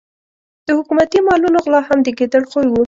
د 0.67 0.67
حکومتي 0.77 1.19
مالونو 1.27 1.57
غلا 1.65 1.81
هم 1.87 1.99
د 2.03 2.07
ګیدړ 2.17 2.43
خوی 2.51 2.67
وو. 2.69 2.79